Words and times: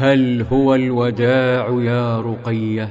هل 0.00 0.46
هو 0.52 0.74
الوداع 0.74 1.82
يا 1.82 2.20
رقية؟ 2.20 2.90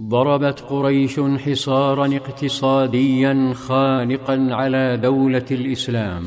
ضربت 0.00 0.60
قريش 0.60 1.20
حصارا 1.20 2.16
اقتصاديا 2.16 3.52
خانقا 3.54 4.48
على 4.50 4.96
دولة 4.96 5.44
الإسلام 5.50 6.24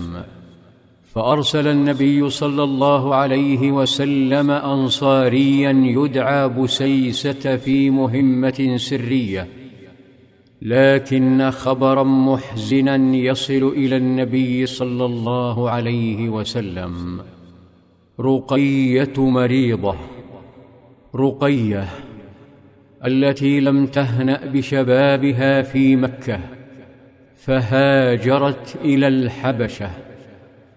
فأرسل 1.14 1.68
النبي 1.68 2.30
صلى 2.30 2.64
الله 2.64 3.16
عليه 3.16 3.72
وسلم 3.72 4.52
أنصاريا 4.52 5.72
يدعى 5.72 6.50
بسيسة 6.50 7.56
في 7.56 7.90
مهمة 7.90 8.78
سرية 8.78 9.48
لكن 10.62 11.52
خبرا 11.52 12.04
محزنا 12.04 12.96
يصل 13.16 13.74
إلى 13.78 13.98
النبي 13.98 14.66
صلى 14.66 15.06
الله 15.06 15.70
عليه 15.70 16.30
وسلم. 16.30 17.20
رقية 18.20 19.14
مريضة. 19.18 19.96
رقية 21.16 21.86
التي 23.06 23.60
لم 23.60 23.86
تهنأ 23.86 24.46
بشبابها 24.46 25.62
في 25.62 25.96
مكة 25.96 26.40
فهاجرت 27.36 28.78
إلى 28.82 29.08
الحبشة 29.08 29.90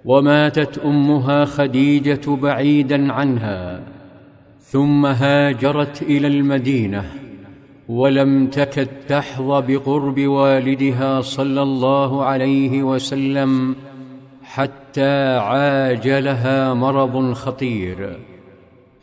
وماتت 0.05 0.79
أمها 0.79 1.45
خديجة 1.45 2.31
بعيدا 2.31 3.13
عنها 3.13 3.83
ثم 4.61 5.07
هاجرت 5.07 6.03
إلى 6.03 6.27
المدينة 6.27 7.05
ولم 7.89 8.47
تكد 8.47 8.89
تحظى 9.09 9.75
بقرب 9.75 10.21
والدها 10.21 11.21
صلى 11.21 11.63
الله 11.63 12.25
عليه 12.25 12.83
وسلم 12.83 13.75
حتى 14.49 15.37
عاجلها 15.37 16.75
مرض 16.75 17.33
خطير 17.33 18.19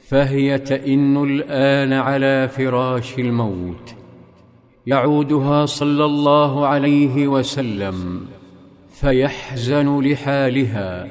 فهي 0.07 0.57
تئن 0.57 1.23
الآن 1.23 1.93
على 1.93 2.47
فراش 2.47 3.19
الموت. 3.19 3.95
يعودها 4.87 5.65
صلى 5.65 6.05
الله 6.05 6.67
عليه 6.67 7.27
وسلم 7.27 8.25
فيحزن 8.91 9.99
لحالها 9.99 11.07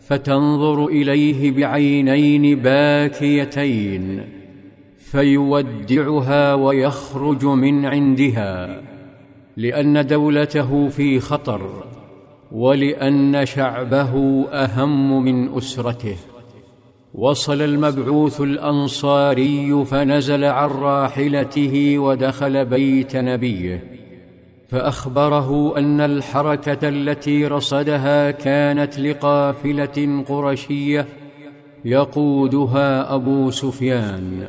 فتنظر 0.00 0.86
إليه 0.86 1.50
بعينين 1.50 2.58
باكيتين 2.58 4.24
فيودعها 4.98 6.54
ويخرج 6.54 7.44
من 7.44 7.86
عندها 7.86 8.82
لأن 9.56 10.06
دولته 10.06 10.88
في 10.88 11.20
خطر. 11.20 11.84
ولأن 12.52 13.46
شعبه 13.46 14.44
أهم 14.52 15.24
من 15.24 15.56
أسرته. 15.56 16.16
وصل 17.14 17.62
المبعوث 17.62 18.40
الأنصاري 18.40 19.84
فنزل 19.84 20.44
عن 20.44 20.68
راحلته 20.68 21.98
ودخل 21.98 22.64
بيت 22.64 23.16
نبيه. 23.16 23.84
فأخبره 24.68 25.78
أن 25.78 26.00
الحركة 26.00 26.88
التي 26.88 27.46
رصدها 27.46 28.30
كانت 28.30 28.98
لقافلة 28.98 30.24
قرشية 30.28 31.06
يقودها 31.84 33.14
أبو 33.14 33.50
سفيان. 33.50 34.48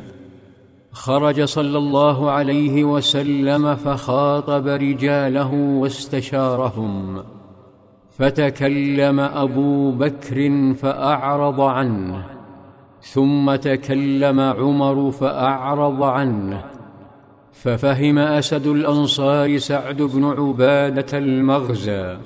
خرج 0.92 1.44
صلى 1.44 1.78
الله 1.78 2.32
عليه 2.32 2.84
وسلم 2.84 3.76
فخاطب 3.76 4.68
رجاله 4.68 5.54
واستشارهم. 5.54 7.24
فتكلم 8.22 9.20
أبو 9.20 9.92
بكر 9.92 10.74
فأعرض 10.74 11.62
عنه 11.62 12.26
ثم 13.02 13.56
تكلم 13.56 14.40
عمر 14.40 15.12
فأعرض 15.12 16.04
عنه 16.04 16.64
ففهم 17.52 18.18
أسد 18.18 18.68
الأنصار 18.68 19.58
سعد 19.58 20.02
بن 20.02 20.24
عبادة 20.26 21.18
المغزى 21.18 22.18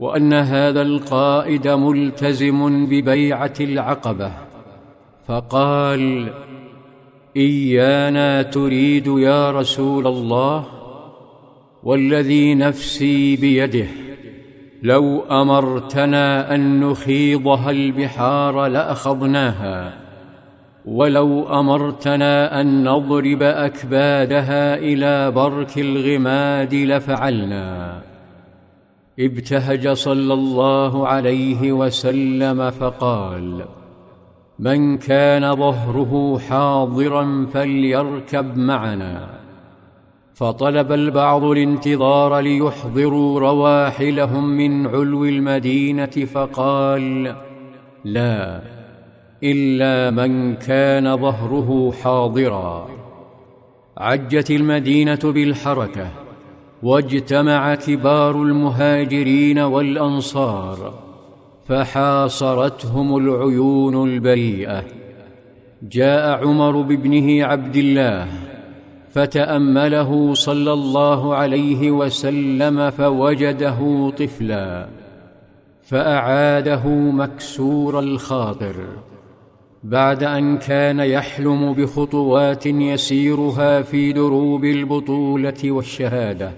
وأن 0.00 0.32
هذا 0.32 0.82
القائد 0.82 1.68
ملتزم 1.68 2.86
ببيعة 2.86 3.54
العقبة 3.60 4.32
فقال 5.26 6.32
إيانا 7.36 8.42
تريد 8.42 9.06
يا 9.06 9.50
رسول 9.50 10.06
الله 10.06 10.66
والذي 11.82 12.54
نفسي 12.54 13.36
بيده. 13.36 14.03
لو 14.84 15.20
أمرتنا 15.20 16.54
أن 16.54 16.80
نخيضها 16.80 17.70
البحار 17.70 18.66
لاخضناها 18.66 19.92
ولو 20.84 21.60
أمرتنا 21.60 22.60
أن 22.60 22.84
نضرب 22.88 23.42
أكبادها 23.42 24.76
إلى 24.76 25.30
برك 25.30 25.78
الغماد 25.78 26.74
لفعلنا. 26.74 28.00
ابتهج 29.20 29.88
صلى 29.88 30.34
الله 30.34 31.08
عليه 31.08 31.72
وسلم 31.72 32.70
فقال 32.70 33.64
من 34.58 34.98
كان 34.98 35.56
ظهره 35.56 36.40
حاضرا 36.48 37.46
فليركب 37.52 38.56
معنا. 38.56 39.43
فطلب 40.34 40.92
البعض 40.92 41.44
الانتظار 41.44 42.38
ليحضروا 42.38 43.40
رواحلهم 43.40 44.48
من 44.48 44.86
علو 44.86 45.24
المدينة 45.24 46.06
فقال 46.06 47.36
لا 48.04 48.60
إلا 49.42 50.10
من 50.10 50.54
كان 50.54 51.16
ظهره 51.16 51.92
حاضرا. 52.02 52.88
عجت 53.96 54.50
المدينة 54.50 55.18
بالحركة 55.24 56.08
واجتمع 56.82 57.74
كبار 57.74 58.42
المهاجرين 58.42 59.58
والأنصار 59.58 60.94
فحاصرتهم 61.68 63.16
العيون 63.16 64.08
البريئة. 64.08 64.84
جاء 65.82 66.46
عمر 66.46 66.80
بابنه 66.80 67.44
عبد 67.44 67.76
الله 67.76 68.53
فتأمله 69.14 70.34
صلى 70.34 70.72
الله 70.72 71.34
عليه 71.34 71.90
وسلم 71.90 72.90
فوجده 72.90 74.10
طفلا 74.18 74.86
فأعاده 75.86 76.88
مكسور 76.88 77.98
الخاطر. 77.98 78.74
بعد 79.84 80.22
أن 80.22 80.58
كان 80.58 81.00
يحلم 81.00 81.72
بخطوات 81.72 82.66
يسيرها 82.66 83.82
في 83.82 84.12
دروب 84.12 84.64
البطولة 84.64 85.62
والشهادة 85.64 86.52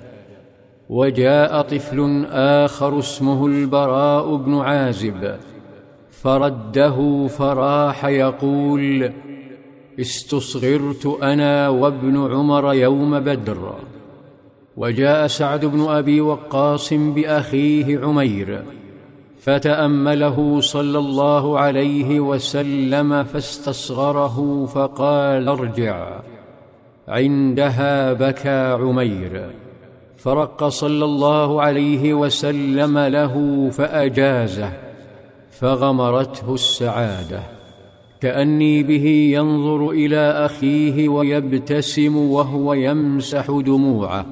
وجاء 0.88 1.62
طفل 1.62 2.26
آخر 2.30 2.98
اسمه 2.98 3.46
البراء 3.46 4.36
بن 4.36 4.58
عازب 4.58 5.36
فرده 6.10 7.26
فراح 7.26 8.04
يقول 8.04 9.12
استصغرت 10.00 11.18
أنا 11.22 11.68
وابن 11.68 12.32
عمر 12.32 12.74
يوم 12.74 13.20
بدر 13.20 13.74
وجاء 14.76 15.26
سعد 15.26 15.64
بن 15.64 15.88
أبي 15.88 16.20
وقاص 16.20 16.92
بأخيه 16.92 17.98
عمير 17.98 18.62
فتأمله 19.40 20.60
صلى 20.60 20.98
الله 20.98 21.58
عليه 21.58 22.20
وسلم 22.20 23.24
فاستصغره 23.24 24.66
فقال 24.66 25.48
ارجع 25.48 26.20
عندها 27.08 28.12
بكى 28.12 28.78
عمير. 28.82 29.50
فرق 30.18 30.68
صلى 30.68 31.04
الله 31.04 31.62
عليه 31.62 32.14
وسلم 32.14 32.98
له 32.98 33.34
فأجازه 33.70 34.72
فغمرته 35.50 36.54
السعادة. 36.54 37.55
كأني 38.20 38.82
به 38.82 39.06
ينظر 39.32 39.90
إلى 39.90 40.16
أخيه 40.16 41.08
ويبتسم 41.08 42.16
وهو 42.16 42.74
يمسح 42.74 43.46
دموعه. 43.50 44.26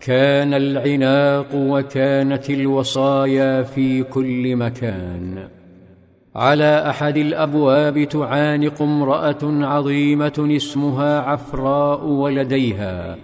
كان 0.00 0.54
العناق 0.54 1.46
وكانت 1.54 2.50
الوصايا 2.50 3.62
في 3.62 4.02
كل 4.02 4.56
مكان. 4.56 5.48
على 6.36 6.84
أحد 6.90 7.16
الأبواب 7.16 8.04
تعانق 8.08 8.82
امرأة 8.82 9.38
عظيمة 9.42 10.48
اسمها 10.56 11.20
عفراء 11.20 12.06
ولديها 12.06 13.16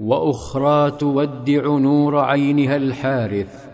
وأخرى 0.00 0.90
تودع 0.90 1.78
نور 1.78 2.18
عينها 2.18 2.76
الحارث. 2.76 3.69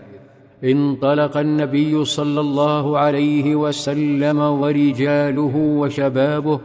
انطلق 0.64 1.36
النبي 1.36 2.04
صلى 2.04 2.40
الله 2.40 2.98
عليه 2.98 3.56
وسلم 3.56 4.38
ورجاله 4.38 5.56
وشبابه 5.56 6.60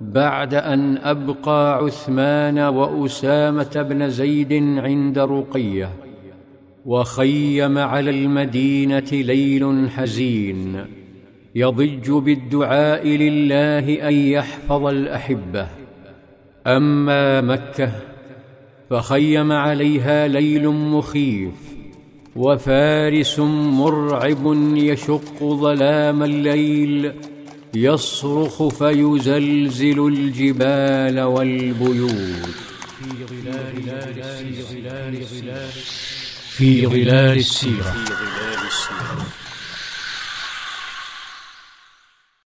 بعد 0.00 0.54
أن 0.54 0.96
أبقى 0.96 1.76
عثمان 1.76 2.58
وأسامة 2.58 3.86
بن 3.88 4.08
زيد 4.08 4.52
عند 4.78 5.18
رقية 5.18 5.90
وخيم 6.86 7.78
على 7.78 8.10
المدينة 8.10 9.10
ليل 9.12 9.90
حزين 9.90 10.84
يضج 11.54 12.10
بالدعاء 12.10 13.08
لله 13.08 14.08
أن 14.08 14.14
يحفظ 14.14 14.86
الأحبة. 14.86 15.66
أما 16.66 17.40
مكة 17.40 17.92
فخيم 18.90 19.52
عليها 19.52 20.28
ليل 20.28 20.68
مخيف 20.68 21.73
وفارس 22.36 23.38
مرعب 23.38 24.44
يشق 24.76 25.38
ظلام 25.42 26.22
الليل 26.22 27.12
يصرخ 27.74 28.68
فيزلزل 28.68 30.06
الجبال 30.06 31.20
والبيوت. 31.20 32.54
في 32.98 33.26
ظلال 34.62 35.22
في 36.56 36.86
ظلال 36.86 37.36
السيرة. 37.36 37.94